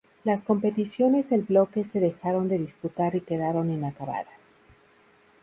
Las 0.23 0.43
competiciones 0.43 1.29
del 1.29 1.43
"Bloque" 1.43 1.83
se 1.83 1.99
dejaron 1.99 2.47
de 2.49 2.57
disputar 2.57 3.13
y 3.13 3.21
quedaron 3.21 3.69
inacabadas. 3.71 4.51